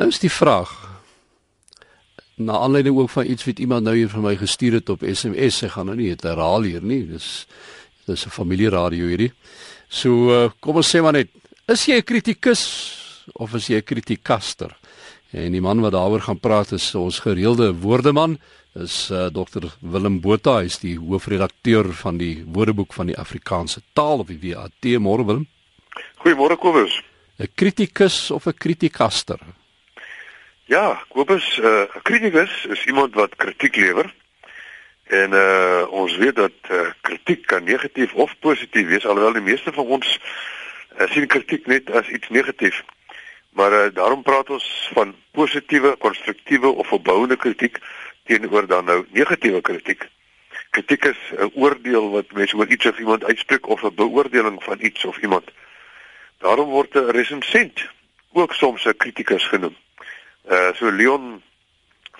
[0.00, 0.70] Nou is die vraag
[2.40, 5.58] na aanleiding ook van iets wat iemand nou hier vir my gestuur het op SMS,
[5.60, 7.02] sy gaan nou nie dit herhaal hier nie.
[7.04, 7.44] Dis
[8.08, 9.32] dis 'n familieradio hierdie.
[9.88, 11.28] So uh, kom ons sê maar net,
[11.68, 12.62] is jy 'n kritikus
[13.34, 14.72] of is jy 'n kritikaster?
[15.32, 18.38] En die man wat daaroor gaan praat is ons gereelde woordeman,
[18.74, 23.82] is uh, Dr Willem Botha, hy is die hoofredakteur van die Woordeboek van die Afrikaanse
[23.92, 24.98] Taal of die WAT.
[24.98, 25.46] Môre Willem.
[26.24, 27.02] Goeiemôre Kobus.
[27.38, 29.59] 'n Kritikus of 'n kritikaster?
[30.70, 34.14] Ja, Kobus, eh, 'n uh, kritikus is iemand wat kritiek lewer.
[35.04, 39.72] En uh ons weet dat uh, kritiek kan negatief of positief wees, alhoewel die meeste
[39.72, 40.20] van ons
[40.98, 42.84] uh, sien kritiek net as iets negatief.
[43.50, 47.78] Maar uh, daarom praat ons van positiewe, konstruktiewe of opbouende kritiek
[48.24, 50.08] teenoor dan nou negatiewe kritiek.
[50.70, 54.78] Kritiek is 'n oordeel wat mense oor iets of iemand uitspreek of 'n beoordeling van
[54.80, 55.50] iets of iemand.
[56.38, 57.88] Daarom word 'n resensent
[58.32, 59.76] ook soms 'n kritikus genoem.
[60.48, 61.42] Uh so Leon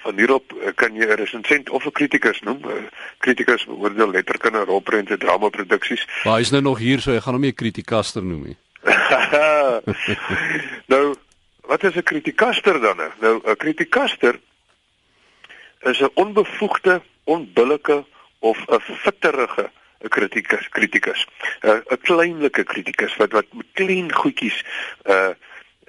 [0.03, 2.61] van hierop uh, kan jy 'n resensent of 'n kritikus noem.
[2.65, 2.73] Uh,
[3.19, 6.07] kritikus beoordeel letterkunde, rolprente, drama produksies.
[6.25, 8.57] Maar hy is nou nog hier, so hy gaan hom nie 'n kritikaster noem nie.
[10.93, 11.15] nou,
[11.61, 13.11] wat is 'n kritikaster dan nou?
[13.21, 14.41] Nou 'n kritikaster
[15.81, 18.05] is 'n onbevoegde, onbillike
[18.39, 21.27] of 'n fitterige 'n kritikus kritikus.
[21.61, 24.65] 'n 'n kleinlike kritikus wat wat met klein goedjies
[25.05, 25.37] uh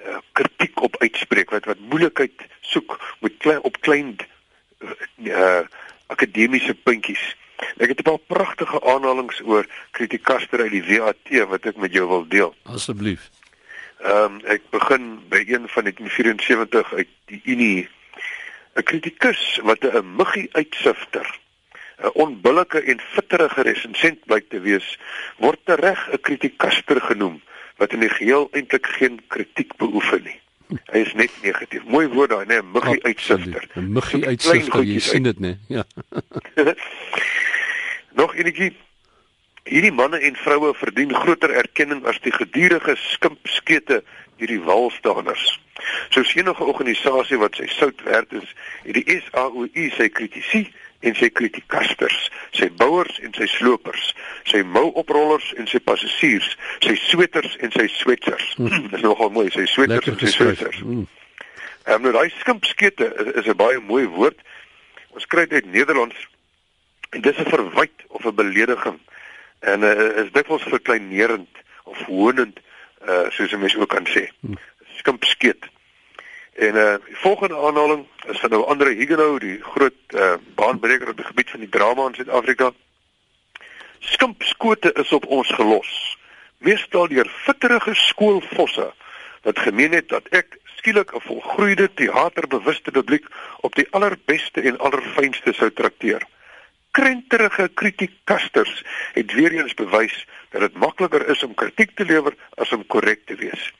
[0.06, 4.16] uh kritiek op uitspreek wat wat moeilikheid soek met klein op klein
[5.24, 5.60] uh
[6.06, 7.36] akademiese puntjies.
[7.78, 12.08] Ek het 'n paar pragtige aanhalinge oor kritikaster uit die WAT wat ek met jou
[12.08, 12.54] wil deel.
[12.62, 13.30] Asseblief.
[14.02, 17.88] Ehm um, ek begin by een van die 74 uit die Unie
[18.74, 21.38] 'n kritikus wat 'n muggie uitsifter,
[22.02, 24.98] 'n onbillike en fitterige resensent blyk te wees,
[25.36, 27.42] word tereg 'n kritikaster genoem
[27.82, 30.38] wat in die geheel eintlik geen kritiek beoefen nie.
[30.92, 31.82] Hy is net negatief.
[31.90, 33.66] Mooi woord daai, nee, 'n muggie uitsifter.
[33.74, 35.58] 'n Muggie uitsifter, jy sien dit, nee.
[35.68, 35.84] Ja.
[38.20, 38.72] Nog enetjie
[39.62, 44.00] Hierdie manne en vroue verdien groter erkenning as die gedurende skimpskete
[44.40, 45.44] hierdie walstaners.
[46.10, 48.54] Soos enige organisasie wat sy sout werd is,
[48.84, 50.66] het die SAOU sy kritisie
[51.02, 52.18] en sy kritikasters,
[52.54, 54.12] sy bouers en sy slopers,
[54.46, 56.52] sy mouoprollers en sy passasiers,
[56.84, 58.52] sy sweters en sy swetsers.
[58.58, 58.88] Mm.
[58.94, 60.82] Dis nogal mooi, sy sweters en sy swetsers.
[60.86, 61.06] Mm.
[61.90, 64.38] Um, nou daai skimpskete is, is 'n baie mooi woord.
[65.16, 66.28] Ons kry dit uit Nederlands
[67.10, 69.00] en dis 'n verwyd of 'n belediging
[69.60, 71.50] en uh, is dikwels verkleinerend
[71.84, 72.58] of hoonend
[73.02, 74.30] uh soos 'n mens ook kan sê.
[74.46, 74.54] Mm
[75.02, 75.66] skimpskeet.
[76.52, 81.16] En uh die volgende aanhaling is van nou Andre Huguenot, die groot uh baanbreker op
[81.16, 82.70] die gebied van die drama in Suid-Afrika.
[83.98, 85.90] Skimpskote is op ons gelos.
[86.58, 88.92] Meestal deur fitterige skoolfosse
[89.42, 93.26] wat gemeen het dat ek skielik 'n volgroeide teaterbewuste publiek
[93.60, 96.22] op die allerbeste en allerfynste sou trakteer.
[96.90, 98.84] Krenterige kritiekasters
[99.18, 103.26] het weer eens bewys dat dit makliker is om kritiek te lewer as om korrek
[103.26, 103.72] te wees.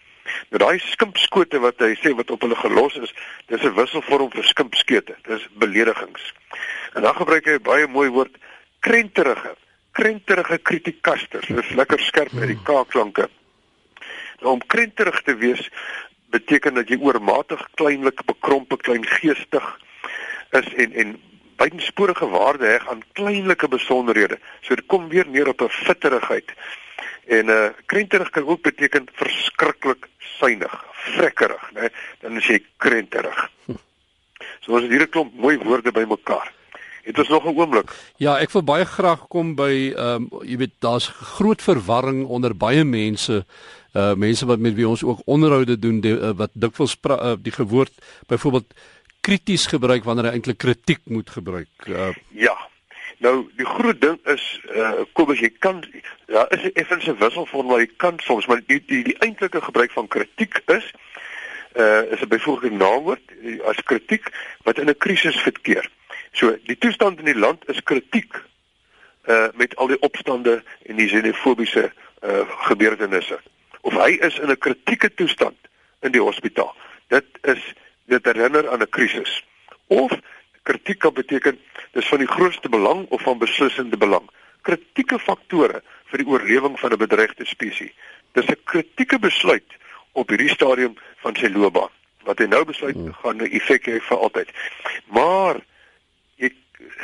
[0.51, 3.15] Nou daai skimpskote wat hy sê wat op hulle gelos is,
[3.47, 5.17] dis 'n wisselvorm vir skimpskete.
[5.29, 6.33] Dis beledigings.
[6.95, 8.37] En dan gebruik hy baie mooi woord
[8.81, 9.57] krenterige,
[9.93, 11.47] krenterige kritikasters.
[11.47, 12.85] Dis lekker skerp met die hmm.
[12.85, 13.29] k-klanke.
[14.41, 15.71] Nou om krenterig te wees
[16.31, 19.67] beteken dat jy oormatig kleinlik bekrompe, kleingeestig
[20.51, 21.21] is en en
[21.63, 24.39] buitensporige waarde heg aan kleinlike besonderhede.
[24.61, 26.51] So dit kom weer neer op 'n fitterigheid.
[27.27, 31.91] En uh krenterig kan ook beteken verskriklik suinig, vrekkerig, né?
[32.21, 33.51] Dan is jy krenterig.
[34.63, 36.53] So ons het hier 'n klomp mooi woorde bymekaar.
[37.03, 37.91] Het ons nog 'n oomblik?
[38.17, 42.57] Ja, ek wil baie graag kom by ehm um, jy weet daar's groot verwarring onder
[42.57, 43.45] baie mense
[43.93, 47.53] uh mense wat met wie ons ook onderhoude doen die, uh, wat dikwels uh, die
[47.53, 47.93] gewoord
[48.27, 48.75] byvoorbeeld
[49.21, 51.69] krities gebruik wanneer hy eintlik kritiek moet gebruik.
[51.87, 52.57] Uh, ja,
[53.23, 54.45] Nou die groot ding is
[54.75, 55.79] uh kom as jy kan
[56.27, 56.63] ja is
[57.07, 60.91] 'n wisselvorm waar jy kan soms maar die die, die eintlike gebruik van kritiek is
[61.79, 64.27] uh is 'n byvoeglike naamwoord eh, as kritiek
[64.63, 65.91] wat in 'n krisis verkeer.
[66.33, 68.43] So die toestand in die land is kritiek
[69.29, 71.93] uh met al die opstande en die xenofobiese
[72.23, 73.39] uh gebeurtenisse.
[73.81, 75.59] Of hy is in 'n kritieke toestand
[76.01, 76.75] in die hospitaal.
[77.07, 79.45] Dit is dit herinner aan 'n krisis.
[79.87, 80.11] Of
[80.63, 81.59] kritiek kan beteken
[81.93, 84.31] dis van die grootste belang of van beslissende belang.
[84.63, 87.93] Kritieke faktore vir die oorlewing van 'n bedreigde spesies.
[88.33, 89.77] Dis 'n kritieke besluit
[90.13, 91.91] op hierdie stadium van sy loopbaan.
[92.23, 93.13] Wat hy nou besluit hmm.
[93.13, 94.49] gaan 'n effek hê vir altyd.
[95.07, 95.61] Maar
[96.37, 96.51] jy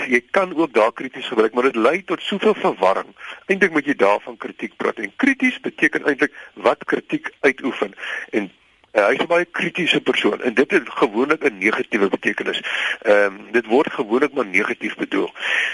[0.08, 3.11] jy kan ook daar krities gebruik, maar dit lei tot soveel verwarring.
[3.46, 4.99] Eintlik moet jy daarvan kritiek praat.
[4.99, 7.94] En krities beteken eintlik wat kritiek uitoefen.
[8.31, 8.50] En
[8.99, 12.61] Uh, hy's 'n baie kritiese persoon en dit het gewoonlik 'n negatiewe betekenis.
[13.03, 15.31] Ehm um, dit word gewoonlik maar negatief bedoel.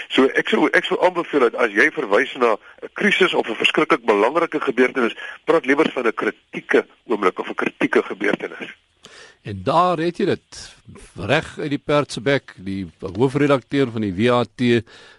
[0.07, 3.55] So ek sou ek sou aanbeveel dat as jy verwys na 'n krisis of 'n
[3.55, 8.69] verskriklik belangrike gebeurtenis, praat liewer van 'n kritieke oomblik of 'n kritieke gebeurtenis.
[9.41, 10.75] En daar het jy dit
[11.15, 14.61] reg uit die perd se bek, die hoofredakteur van die WAT,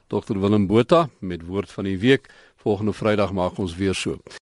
[0.07, 2.27] Dr Willem Botha met woord van die week.
[2.57, 4.19] Volgende Vrydag maak ons weer so.